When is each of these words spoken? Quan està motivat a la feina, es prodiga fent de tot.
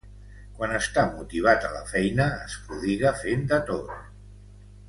Quan 0.59 0.71
està 0.77 1.03
motivat 1.17 1.67
a 1.69 1.71
la 1.75 1.83
feina, 1.93 2.27
es 2.49 2.57
prodiga 2.71 3.15
fent 3.23 3.49
de 3.53 3.63
tot. 3.73 3.97